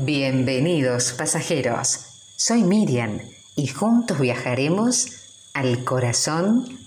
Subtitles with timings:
[0.00, 1.98] Bienvenidos pasajeros,
[2.36, 3.18] soy Miriam
[3.56, 5.06] y juntos viajaremos
[5.54, 6.78] al corazón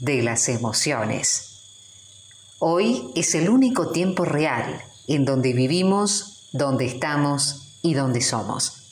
[0.00, 1.60] de las emociones.
[2.58, 8.82] Hoy es el único tiempo real en donde vivimos, donde estamos y donde somos.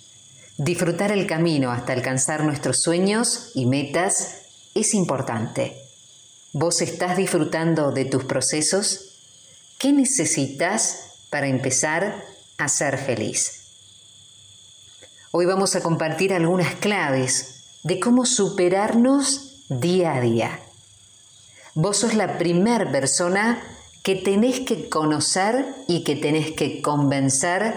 [0.57, 4.37] Disfrutar el camino hasta alcanzar nuestros sueños y metas
[4.77, 5.77] es importante.
[6.53, 9.17] ¿Vos estás disfrutando de tus procesos?
[9.79, 12.25] ¿Qué necesitas para empezar
[12.57, 13.64] a ser feliz?
[15.37, 20.61] Hoy vamos a compartir algunas claves de cómo superarnos día a día.
[21.75, 23.61] Vos sos la primer persona
[24.05, 27.75] que tenés que conocer y que tenés que convencer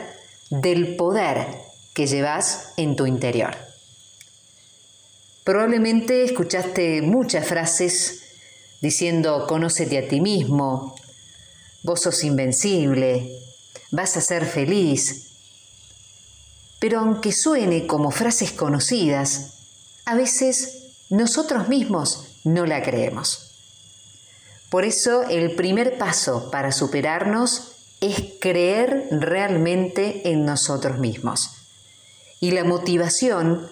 [0.51, 1.47] del poder
[1.95, 3.57] que llevas en tu interior.
[5.43, 8.21] Probablemente escuchaste muchas frases
[8.81, 10.93] diciendo conócete a ti mismo,
[11.81, 13.31] vos sos invencible,
[13.89, 15.26] vas a ser feliz,
[16.79, 19.53] pero aunque suene como frases conocidas,
[20.05, 23.51] a veces nosotros mismos no la creemos.
[24.69, 31.51] Por eso el primer paso para superarnos es creer realmente en nosotros mismos.
[32.39, 33.67] Y la motivación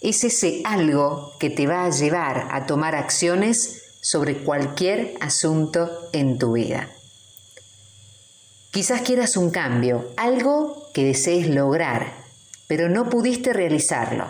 [0.00, 6.38] es ese algo que te va a llevar a tomar acciones sobre cualquier asunto en
[6.38, 6.90] tu vida.
[8.72, 12.14] Quizás quieras un cambio, algo que desees lograr,
[12.66, 14.28] pero no pudiste realizarlo.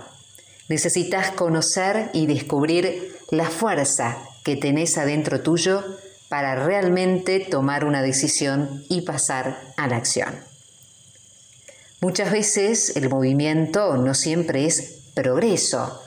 [0.68, 5.84] Necesitas conocer y descubrir la fuerza que tenés adentro tuyo
[6.28, 10.34] para realmente tomar una decisión y pasar a la acción.
[12.00, 16.02] Muchas veces el movimiento no siempre es progreso.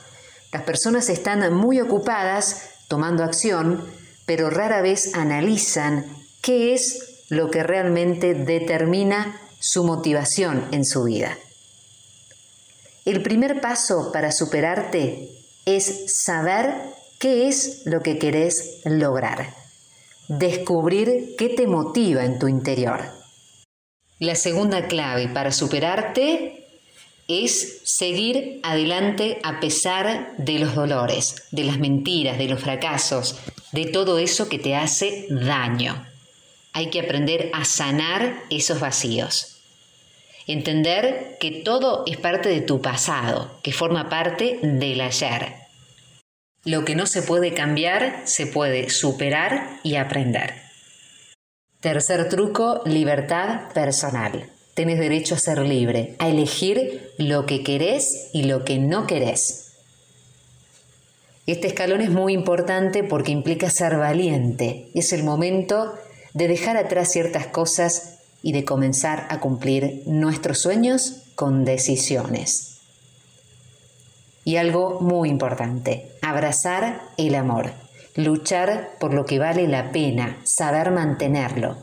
[0.52, 3.82] Las personas están muy ocupadas tomando acción,
[4.26, 6.04] pero rara vez analizan
[6.42, 11.36] qué es lo que realmente determina su motivación en su vida.
[13.04, 15.28] El primer paso para superarte
[15.64, 16.74] es saber
[17.18, 19.54] qué es lo que querés lograr,
[20.28, 23.00] descubrir qué te motiva en tu interior.
[24.18, 26.64] La segunda clave para superarte
[27.28, 33.36] es seguir adelante a pesar de los dolores, de las mentiras, de los fracasos,
[33.72, 36.06] de todo eso que te hace daño
[36.76, 39.62] hay que aprender a sanar esos vacíos.
[40.46, 45.54] Entender que todo es parte de tu pasado, que forma parte del ayer.
[46.66, 50.52] Lo que no se puede cambiar, se puede superar y aprender.
[51.80, 54.50] Tercer truco, libertad personal.
[54.74, 59.72] Tienes derecho a ser libre, a elegir lo que querés y lo que no querés.
[61.46, 64.90] Este escalón es muy importante porque implica ser valiente.
[64.94, 65.94] Es el momento
[66.36, 72.76] de dejar atrás ciertas cosas y de comenzar a cumplir nuestros sueños con decisiones.
[74.44, 77.72] Y algo muy importante, abrazar el amor,
[78.16, 81.78] luchar por lo que vale la pena, saber mantenerlo.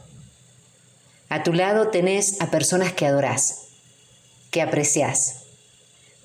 [1.29, 3.69] A tu lado tenés a personas que adorás,
[4.51, 5.45] que apreciás.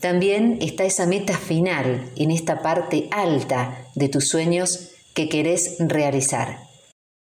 [0.00, 6.67] También está esa meta final en esta parte alta de tus sueños que querés realizar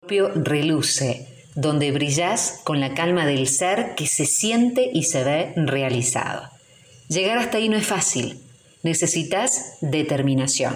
[0.08, 6.50] reluce, donde brillas con la calma del ser que se siente y se ve realizado.
[7.08, 8.40] Llegar hasta ahí no es fácil,
[8.84, 10.74] necesitas determinación.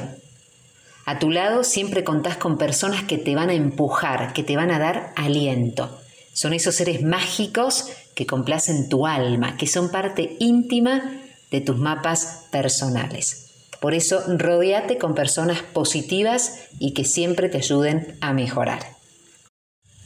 [1.05, 4.71] A tu lado siempre contás con personas que te van a empujar, que te van
[4.71, 5.99] a dar aliento.
[6.33, 11.19] Son esos seres mágicos que complacen tu alma, que son parte íntima
[11.49, 13.47] de tus mapas personales.
[13.79, 18.98] Por eso, rodeate con personas positivas y que siempre te ayuden a mejorar.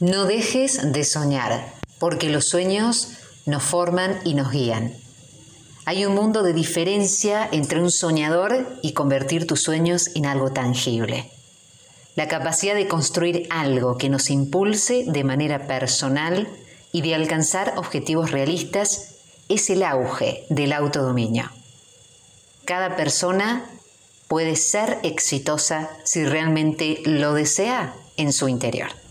[0.00, 3.10] No dejes de soñar, porque los sueños
[3.46, 4.92] nos forman y nos guían.
[5.84, 11.30] Hay un mundo de diferencia entre un soñador y convertir tus sueños en algo tangible.
[12.16, 16.48] La capacidad de construir algo que nos impulse de manera personal
[16.90, 19.14] y de alcanzar objetivos realistas
[19.48, 21.50] es el auge del autodominio.
[22.64, 23.64] Cada persona
[24.26, 29.03] puede ser exitosa si realmente lo desea en su interior.